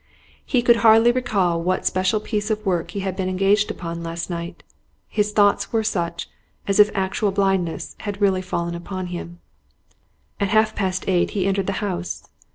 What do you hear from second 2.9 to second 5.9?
had been engaged upon last night. His thoughts were